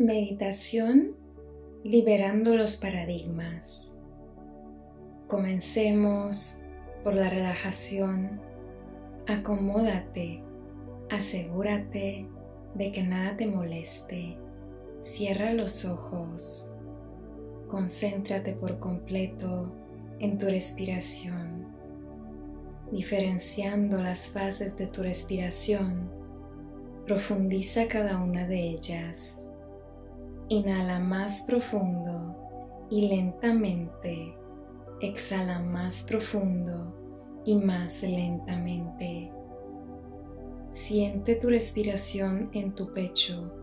[0.00, 1.14] Meditación
[1.84, 3.98] liberando los paradigmas.
[5.26, 6.58] Comencemos
[7.04, 8.40] por la relajación.
[9.28, 10.42] Acomódate,
[11.10, 12.26] asegúrate
[12.76, 14.38] de que nada te moleste.
[15.02, 16.74] Cierra los ojos.
[17.68, 19.70] Concéntrate por completo
[20.18, 21.66] en tu respiración,
[22.90, 26.10] diferenciando las fases de tu respiración.
[27.04, 29.39] Profundiza cada una de ellas
[30.52, 34.36] Inhala más profundo y lentamente
[35.00, 36.92] exhala más profundo
[37.44, 39.30] y más lentamente.
[40.70, 43.54] Siente tu respiración en tu pecho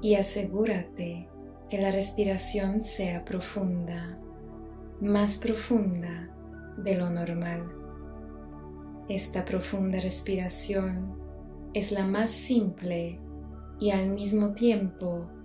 [0.00, 1.28] y asegúrate
[1.68, 4.18] que la respiración sea profunda,
[5.02, 6.34] más profunda
[6.78, 7.70] de lo normal.
[9.10, 11.14] Esta profunda respiración
[11.74, 13.20] es la más simple
[13.78, 15.35] y al mismo tiempo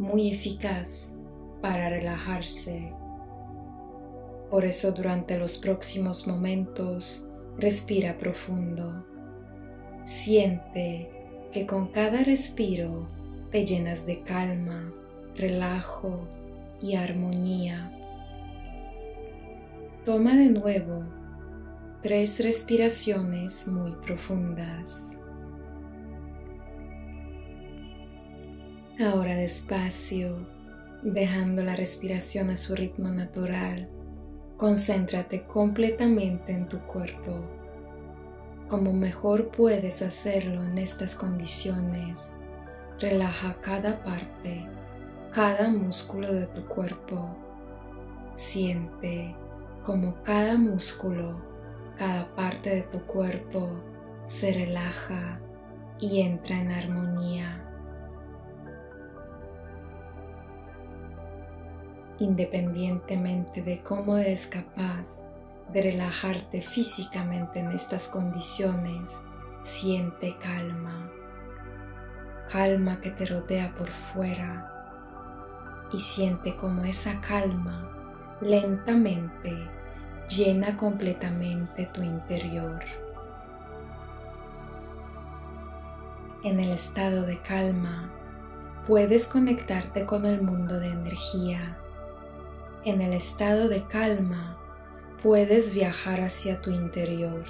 [0.00, 1.14] muy eficaz
[1.60, 2.90] para relajarse.
[4.50, 9.04] Por eso durante los próximos momentos respira profundo.
[10.02, 11.10] Siente
[11.52, 13.06] que con cada respiro
[13.50, 14.90] te llenas de calma,
[15.36, 16.26] relajo
[16.80, 17.92] y armonía.
[20.06, 21.04] Toma de nuevo
[22.02, 25.19] tres respiraciones muy profundas.
[29.00, 30.46] Ahora despacio,
[31.02, 33.88] dejando la respiración a su ritmo natural,
[34.58, 37.40] concéntrate completamente en tu cuerpo.
[38.68, 42.36] Como mejor puedes hacerlo en estas condiciones,
[42.98, 44.66] relaja cada parte,
[45.32, 47.26] cada músculo de tu cuerpo.
[48.34, 49.34] Siente
[49.82, 51.40] como cada músculo,
[51.96, 53.66] cada parte de tu cuerpo
[54.26, 55.40] se relaja
[55.98, 57.59] y entra en armonía.
[62.20, 65.26] Independientemente de cómo eres capaz
[65.72, 69.10] de relajarte físicamente en estas condiciones,
[69.62, 71.10] siente calma,
[72.52, 74.70] calma que te rodea por fuera
[75.92, 77.90] y siente como esa calma
[78.40, 79.56] lentamente
[80.28, 82.80] llena completamente tu interior.
[86.42, 88.10] En el estado de calma
[88.86, 91.78] puedes conectarte con el mundo de energía
[92.84, 94.58] en el estado de calma
[95.22, 97.44] puedes viajar hacia tu interior.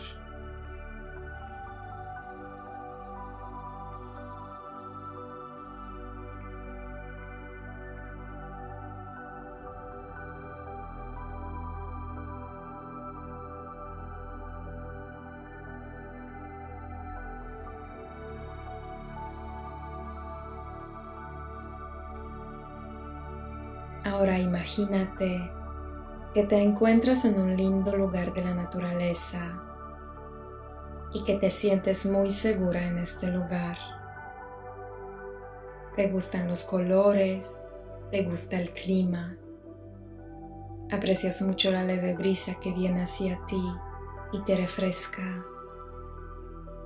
[24.11, 25.41] Ahora imagínate
[26.35, 29.63] que te encuentras en un lindo lugar de la naturaleza
[31.13, 33.79] y que te sientes muy segura en este lugar.
[35.95, 37.65] Te gustan los colores,
[38.11, 39.37] te gusta el clima,
[40.91, 43.63] aprecias mucho la leve brisa que viene hacia ti
[44.33, 45.45] y te refresca.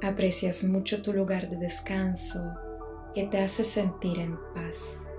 [0.02, 2.52] Aprecias mucho tu lugar de descanso
[3.14, 5.13] que te hace sentir en paz.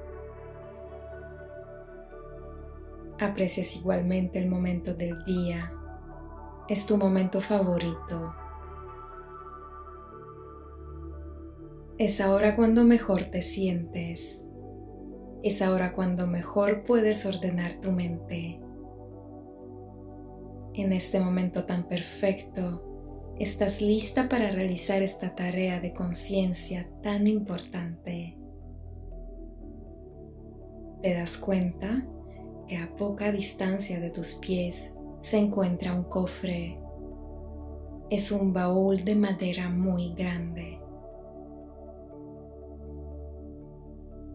[3.19, 5.71] Aprecias igualmente el momento del día.
[6.67, 8.33] Es tu momento favorito.
[11.97, 14.47] Es ahora cuando mejor te sientes.
[15.43, 18.59] Es ahora cuando mejor puedes ordenar tu mente.
[20.73, 28.37] En este momento tan perfecto, estás lista para realizar esta tarea de conciencia tan importante.
[31.01, 32.05] ¿Te das cuenta?
[32.67, 36.79] Que a poca distancia de tus pies se encuentra un cofre.
[38.09, 40.79] Es un baúl de madera muy grande.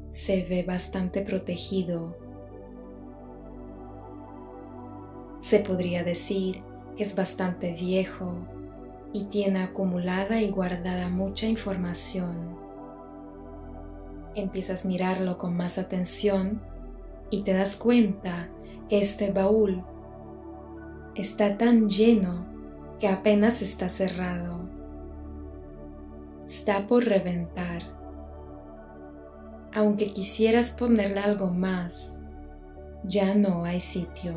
[0.09, 2.17] Se ve bastante protegido.
[5.39, 6.63] Se podría decir
[6.97, 8.35] que es bastante viejo
[9.13, 12.59] y tiene acumulada y guardada mucha información.
[14.35, 16.61] Empiezas a mirarlo con más atención
[17.31, 18.49] y te das cuenta
[18.89, 19.85] que este baúl
[21.15, 22.47] está tan lleno
[22.99, 24.69] que apenas está cerrado.
[26.45, 27.83] Está por reventar.
[29.73, 32.21] Aunque quisieras ponerle algo más,
[33.05, 34.35] ya no hay sitio.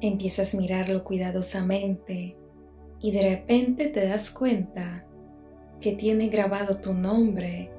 [0.00, 2.36] Empiezas a mirarlo cuidadosamente
[3.00, 5.04] y de repente te das cuenta
[5.80, 7.70] que tiene grabado tu nombre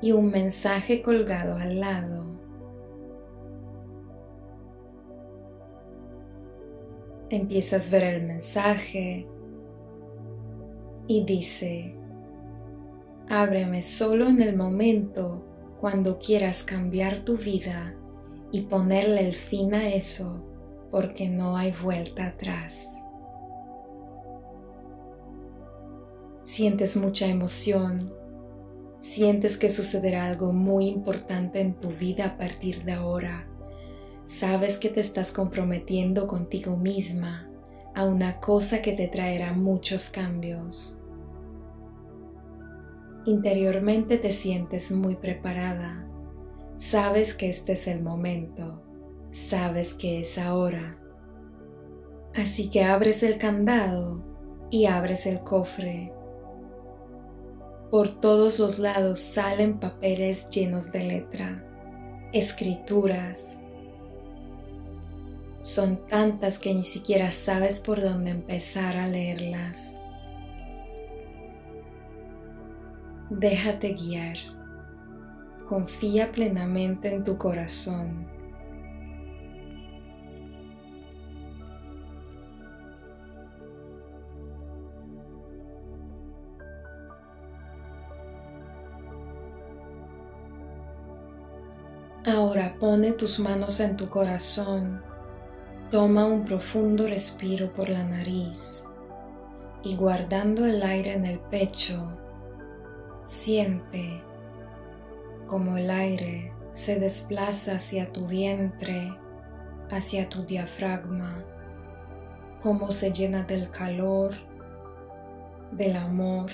[0.00, 2.24] y un mensaje colgado al lado.
[7.28, 9.26] Empiezas a ver el mensaje
[11.06, 11.94] y dice,
[13.28, 15.44] ábreme solo en el momento
[15.80, 17.94] cuando quieras cambiar tu vida
[18.52, 20.44] y ponerle el fin a eso
[20.90, 22.96] porque no hay vuelta atrás.
[26.42, 28.12] Sientes mucha emoción,
[29.00, 33.46] sientes que sucederá algo muy importante en tu vida a partir de ahora.
[34.26, 37.50] Sabes que te estás comprometiendo contigo misma
[37.94, 41.02] a una cosa que te traerá muchos cambios.
[43.26, 46.06] Interiormente te sientes muy preparada.
[46.76, 48.82] Sabes que este es el momento.
[49.30, 50.96] Sabes que es ahora.
[52.34, 54.22] Así que abres el candado
[54.70, 56.12] y abres el cofre.
[57.90, 61.64] Por todos los lados salen papeles llenos de letra,
[62.32, 63.58] escrituras.
[65.62, 70.00] Son tantas que ni siquiera sabes por dónde empezar a leerlas.
[73.28, 74.36] Déjate guiar.
[75.66, 78.39] Confía plenamente en tu corazón.
[92.26, 95.02] Ahora pone tus manos en tu corazón,
[95.90, 98.86] toma un profundo respiro por la nariz
[99.82, 102.16] y guardando el aire en el pecho,
[103.24, 104.20] Siente
[105.46, 109.12] como el aire se desplaza hacia tu vientre,
[109.88, 111.44] hacia tu diafragma,
[112.60, 114.32] cómo se llena del calor,
[115.70, 116.50] del amor.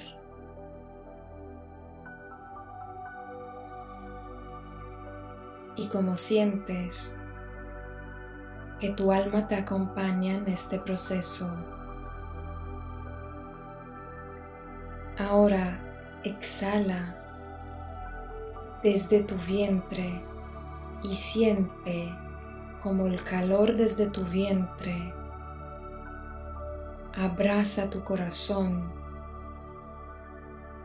[5.76, 7.18] Y como sientes
[8.80, 11.50] que tu alma te acompaña en este proceso.
[15.18, 15.80] Ahora
[16.24, 17.16] exhala
[18.82, 20.22] desde tu vientre
[21.02, 22.14] y siente
[22.80, 25.14] como el calor desde tu vientre
[27.16, 28.92] abraza tu corazón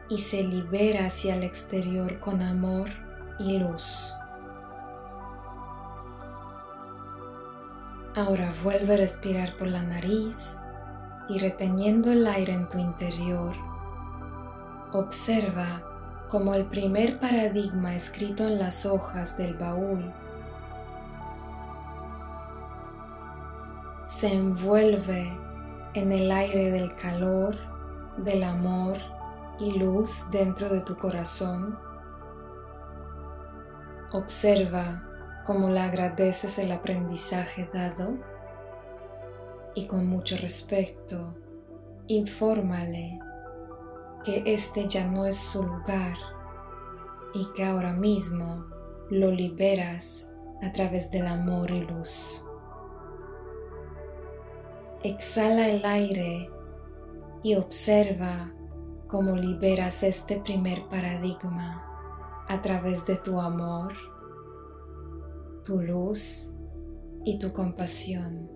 [0.10, 2.90] y se libera hacia el exterior con amor
[3.38, 4.14] y luz.
[8.16, 10.60] Ahora vuelve a respirar por la nariz
[11.30, 13.54] y reteniendo el aire en tu interior
[14.94, 15.82] Observa
[16.30, 20.12] como el primer paradigma escrito en las hojas del baúl
[24.06, 25.32] se envuelve
[25.94, 27.56] en el aire del calor,
[28.18, 28.98] del amor
[29.58, 31.80] y luz dentro de tu corazón.
[34.12, 35.02] Observa
[35.46, 38.18] cómo le agradeces el aprendizaje dado
[39.76, 41.34] y con mucho respeto,
[42.08, 43.20] infórmale
[44.24, 46.16] que este ya no es su lugar
[47.34, 48.66] y que ahora mismo
[49.10, 52.46] lo liberas a través del amor y luz.
[55.04, 56.50] Exhala el aire
[57.44, 58.52] y observa
[59.08, 61.84] cómo liberas este primer paradigma
[62.48, 63.94] a través de tu amor,
[65.64, 66.56] tu luz
[67.26, 68.50] y tu compasión.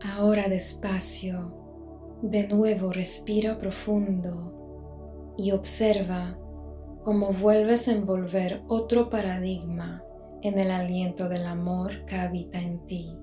[0.00, 1.52] Ahora despacio,
[2.22, 6.36] de nuevo respira profundo y observa
[7.04, 10.02] cómo vuelves a envolver otro paradigma
[10.42, 13.16] en el aliento del amor que habita en ti.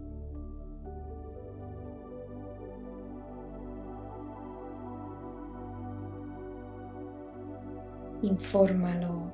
[8.22, 9.32] Infórmalo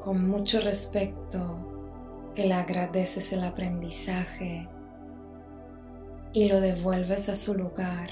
[0.00, 1.58] con mucho respeto
[2.34, 4.68] que le agradeces el aprendizaje
[6.32, 8.10] y lo devuelves a su lugar.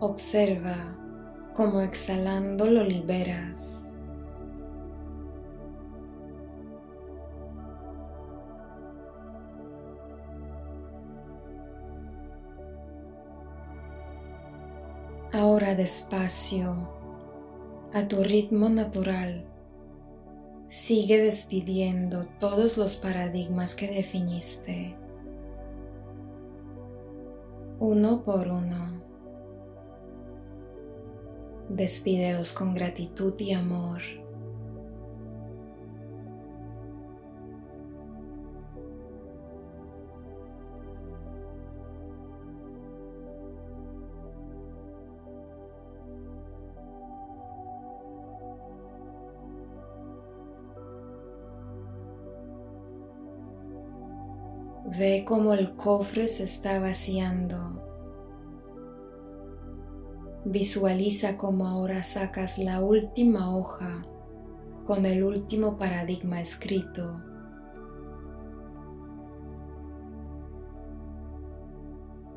[0.00, 0.96] Observa
[1.54, 3.87] cómo exhalando lo liberas.
[15.74, 16.76] Despacio,
[17.92, 19.44] a tu ritmo natural,
[20.66, 24.96] sigue despidiendo todos los paradigmas que definiste
[27.80, 29.00] uno por uno.
[31.68, 34.00] Despídelos con gratitud y amor.
[54.96, 57.58] Ve cómo el cofre se está vaciando.
[60.46, 64.00] Visualiza cómo ahora sacas la última hoja
[64.86, 67.20] con el último paradigma escrito.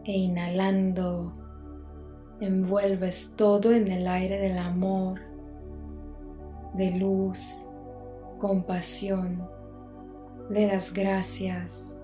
[0.03, 1.31] E inhalando,
[2.41, 5.21] envuelves todo en el aire del amor,
[6.73, 7.69] de luz,
[8.39, 9.47] compasión.
[10.49, 12.00] Le das gracias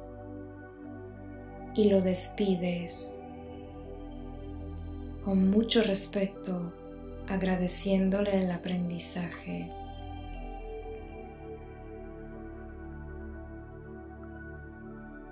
[1.77, 3.21] y lo despides
[5.23, 6.73] con mucho respeto,
[7.27, 9.69] agradeciéndole el aprendizaje.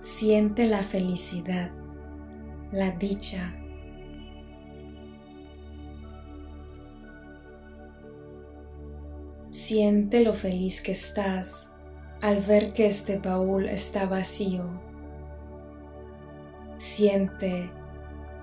[0.01, 1.71] Siente la felicidad,
[2.71, 3.55] la dicha.
[9.47, 11.71] Siente lo feliz que estás
[12.21, 14.94] al ver que este baúl está vacío
[16.95, 17.69] Siente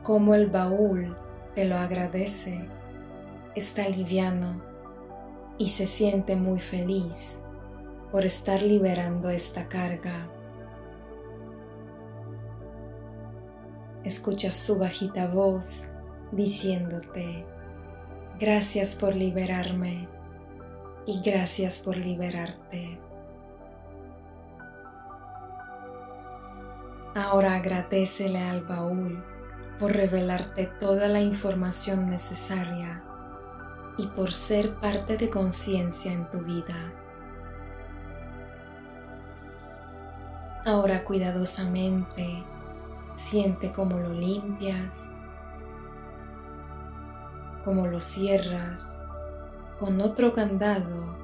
[0.03, 1.17] cómo el baúl
[1.55, 2.69] te lo agradece,
[3.55, 4.61] está liviano
[5.57, 7.41] y se siente muy feliz
[8.11, 10.29] por estar liberando esta carga.
[14.05, 15.89] Escuchas su bajita voz
[16.31, 17.47] diciéndote,
[18.39, 20.07] gracias por liberarme
[21.07, 22.99] y gracias por liberarte.
[27.15, 29.23] Ahora agradecele al baúl
[29.79, 33.03] por revelarte toda la información necesaria
[33.99, 36.91] y por ser parte de conciencia en tu vida.
[40.65, 42.45] Ahora cuidadosamente
[43.13, 45.11] siente cómo lo limpias,
[47.63, 48.99] cómo lo cierras
[49.79, 51.15] con otro candado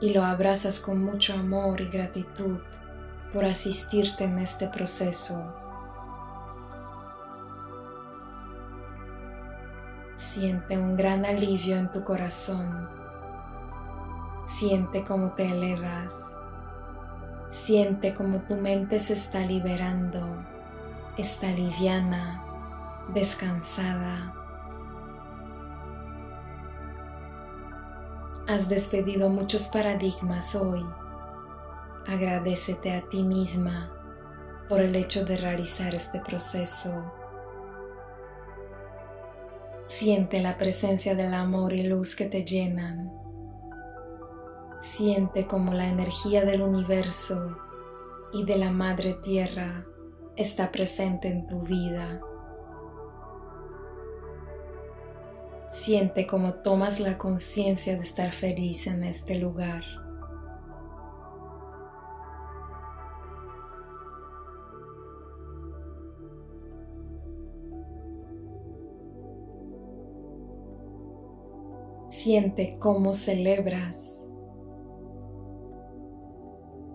[0.00, 2.60] y lo abrazas con mucho amor y gratitud
[3.34, 5.44] por asistirte en este proceso.
[10.14, 12.88] Siente un gran alivio en tu corazón.
[14.44, 16.38] Siente cómo te elevas.
[17.48, 20.20] Siente cómo tu mente se está liberando.
[21.18, 22.40] Está liviana,
[23.12, 24.32] descansada.
[28.46, 30.86] Has despedido muchos paradigmas hoy
[32.06, 33.90] Agradecete a ti misma
[34.68, 37.12] por el hecho de realizar este proceso.
[39.86, 43.12] Siente la presencia del amor y luz que te llenan.
[44.78, 47.56] Siente como la energía del universo
[48.32, 49.86] y de la Madre Tierra
[50.36, 52.20] está presente en tu vida.
[55.68, 60.03] Siente como tomas la conciencia de estar feliz en este lugar.
[72.24, 74.26] Siente cómo celebras,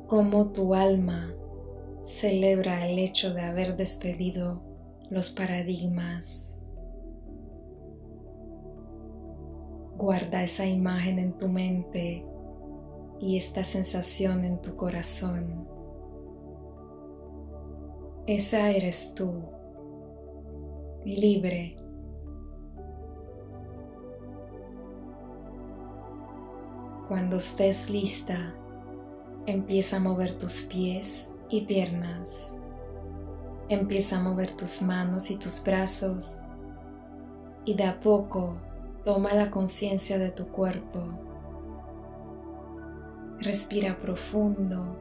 [0.07, 1.35] cómo tu alma
[2.01, 4.63] celebra el hecho de haber despedido
[5.11, 6.59] los paradigmas.
[9.97, 12.25] Guarda esa imagen en tu mente
[13.21, 15.67] y esta sensación en tu corazón.
[18.25, 19.43] Esa eres tú,
[21.05, 21.78] libre
[27.09, 28.53] Cuando estés lista,
[29.47, 32.55] empieza a mover tus pies y piernas.
[33.67, 36.37] Empieza a mover tus manos y tus brazos
[37.65, 38.57] y de a poco
[39.03, 40.99] toma la conciencia de tu cuerpo.
[43.39, 44.95] Respira profundo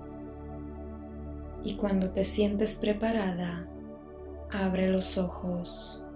[1.63, 3.69] y cuando te sientes preparada,
[4.51, 6.08] abre los ojos.